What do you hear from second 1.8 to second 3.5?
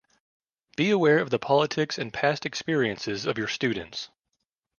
and past experiences of your